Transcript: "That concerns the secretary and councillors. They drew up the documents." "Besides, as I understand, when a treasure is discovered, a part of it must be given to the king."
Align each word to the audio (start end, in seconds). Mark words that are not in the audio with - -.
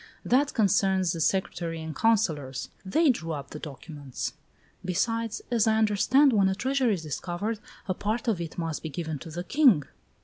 "That 0.25 0.55
concerns 0.55 1.11
the 1.11 1.21
secretary 1.21 1.79
and 1.79 1.95
councillors. 1.95 2.69
They 2.83 3.11
drew 3.11 3.33
up 3.33 3.51
the 3.51 3.59
documents." 3.59 4.33
"Besides, 4.83 5.43
as 5.51 5.67
I 5.67 5.77
understand, 5.77 6.33
when 6.33 6.49
a 6.49 6.55
treasure 6.55 6.89
is 6.89 7.03
discovered, 7.03 7.59
a 7.87 7.93
part 7.93 8.27
of 8.27 8.41
it 8.41 8.57
must 8.57 8.81
be 8.81 8.89
given 8.89 9.19
to 9.19 9.29
the 9.29 9.43
king." 9.43 9.83